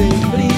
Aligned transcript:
sempre 0.00 0.49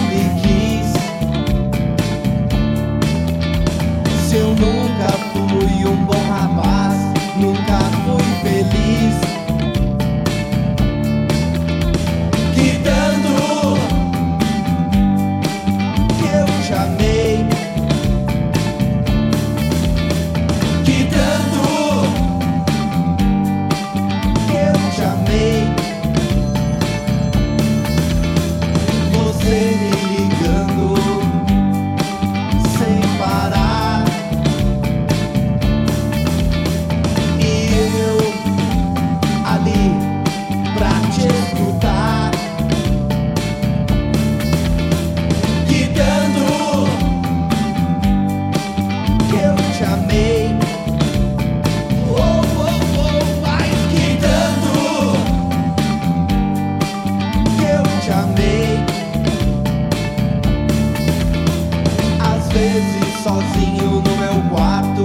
vezes 62.63 63.10
sozinho 63.24 63.91
no 64.03 64.16
meu 64.19 64.37
quarto 64.50 65.05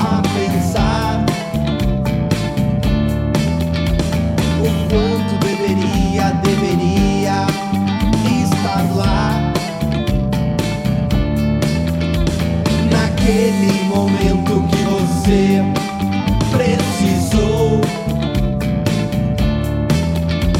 a 0.00 0.20
pensar 0.34 1.24
o 4.58 4.68
quanto 4.90 5.34
deveria, 5.46 6.32
deveria 6.42 7.46
estar 8.42 8.84
lá 8.96 9.24
naquele 12.90 13.72
momento 13.84 14.52
que 14.68 14.82
você 14.82 15.62
precisou, 16.50 17.80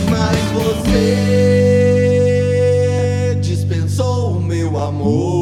mas 0.08 0.38
você 0.52 1.16
dispensou 3.40 4.36
o 4.36 4.40
meu 4.40 4.78
amor. 4.78 5.33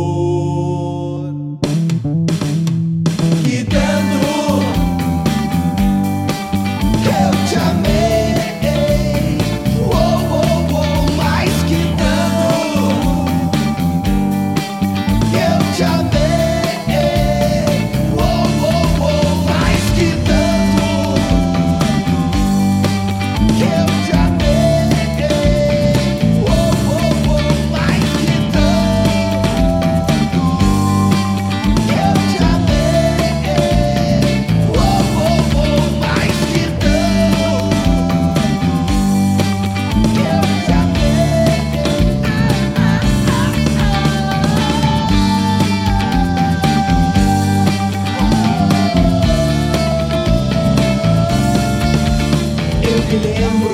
lembro 53.20 53.71